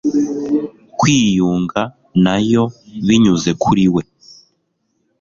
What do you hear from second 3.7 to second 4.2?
we